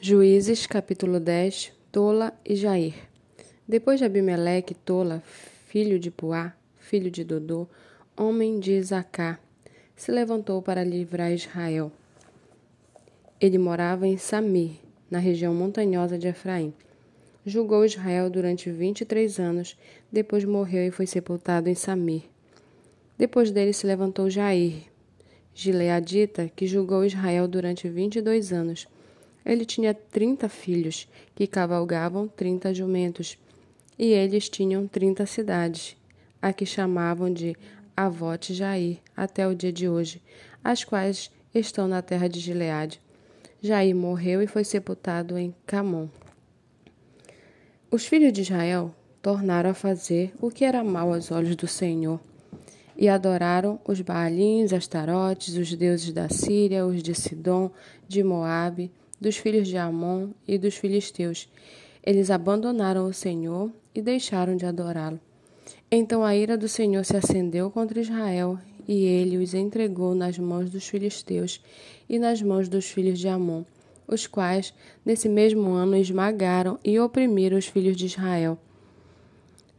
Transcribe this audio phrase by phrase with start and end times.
[0.00, 2.94] Juízes, capítulo 10 Tola e Jair
[3.66, 5.20] Depois de Abimeleque, Tola,
[5.66, 7.66] filho de Puá, filho de Dodô,
[8.16, 9.40] homem de Isacar,
[9.96, 11.90] se levantou para livrar Israel.
[13.40, 14.76] Ele morava em Samir,
[15.10, 16.72] na região montanhosa de Efraim.
[17.44, 19.76] Julgou Israel durante vinte e três anos,
[20.12, 22.22] depois morreu e foi sepultado em Samir.
[23.18, 24.84] Depois dele se levantou Jair,
[25.52, 28.86] gileadita, que julgou Israel durante vinte e dois anos
[29.44, 33.38] ele tinha trinta filhos, que cavalgavam trinta jumentos,
[33.98, 35.96] e eles tinham trinta cidades,
[36.40, 37.56] a que chamavam de
[37.96, 40.22] Avote Jair, até o dia de hoje,
[40.62, 43.00] as quais estão na terra de Gileade.
[43.60, 46.08] Jair morreu e foi sepultado em Camon.
[47.90, 52.20] Os filhos de Israel tornaram a fazer o que era mal aos olhos do Senhor,
[52.96, 57.70] e adoraram os Baalins, Astarotes, os deuses da Síria, os de Sidom,
[58.06, 61.48] de Moabe, dos filhos de Amon e dos filisteus.
[62.04, 65.20] Eles abandonaram o Senhor e deixaram de adorá-lo.
[65.90, 70.70] Então a ira do Senhor se acendeu contra Israel, e ele os entregou nas mãos
[70.70, 71.62] dos filisteus
[72.08, 73.64] e nas mãos dos filhos de Amon,
[74.06, 74.72] os quais,
[75.04, 78.58] nesse mesmo ano, esmagaram e oprimiram os filhos de Israel.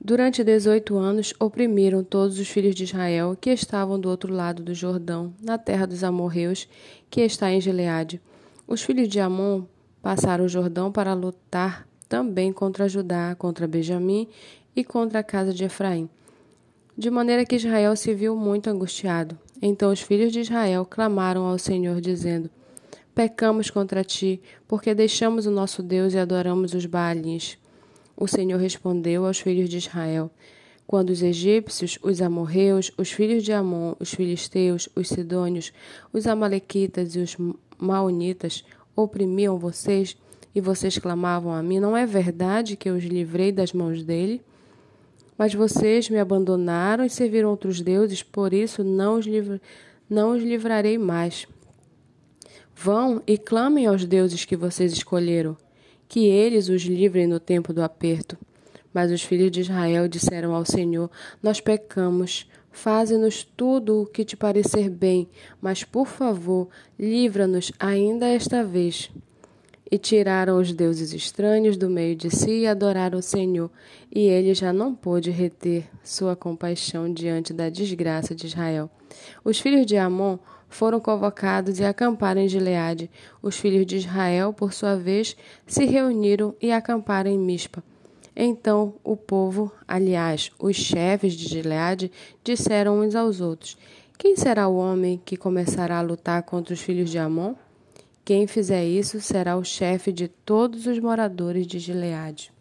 [0.00, 4.72] Durante dezoito anos, oprimiram todos os filhos de Israel que estavam do outro lado do
[4.72, 6.68] Jordão, na terra dos amorreus,
[7.10, 8.20] que está em Gileade.
[8.68, 9.62] Os filhos de Amon
[10.02, 14.28] passaram o Jordão para lutar também contra Judá, contra Benjamim
[14.76, 16.06] e contra a casa de Efraim.
[16.94, 19.38] De maneira que Israel se viu muito angustiado.
[19.62, 22.50] Então os filhos de Israel clamaram ao Senhor, dizendo:
[23.14, 24.38] Pecamos contra ti,
[24.68, 27.56] porque deixamos o nosso Deus e adoramos os Baalins.
[28.14, 30.30] O Senhor respondeu aos filhos de Israel:
[30.86, 35.72] Quando os egípcios, os amorreus, os filhos de Amon, os filisteus, os sidônios,
[36.12, 37.34] os amalequitas e os
[37.78, 40.16] maonitas oprimiam vocês
[40.54, 44.42] e vocês clamavam a mim, não é verdade que eu os livrei das mãos dele?
[45.36, 49.60] Mas vocês me abandonaram e serviram outros deuses, por isso não os, livra,
[50.10, 51.46] não os livrarei mais.
[52.74, 55.56] Vão e clamem aos deuses que vocês escolheram,
[56.08, 58.36] que eles os livrem no tempo do aperto.
[58.98, 61.08] Mas os filhos de Israel disseram ao Senhor:
[61.40, 65.28] Nós pecamos, Faze-nos tudo o que te parecer bem,
[65.60, 69.08] mas por favor, livra-nos ainda esta vez.
[69.88, 73.70] E tiraram os deuses estranhos do meio de si e adoraram o Senhor,
[74.12, 78.90] e ele já não pôde reter sua compaixão diante da desgraça de Israel.
[79.44, 80.38] Os filhos de Amon
[80.68, 83.08] foram convocados e acamparam em Gileade.
[83.40, 85.36] Os filhos de Israel, por sua vez,
[85.68, 87.82] se reuniram e acamparam em Mispa.
[88.40, 92.12] Então o povo, aliás, os chefes de Gileade,
[92.44, 93.76] disseram uns aos outros:
[94.16, 97.56] Quem será o homem que começará a lutar contra os filhos de Amon?
[98.24, 102.52] Quem fizer isso será o chefe de todos os moradores de Gileade.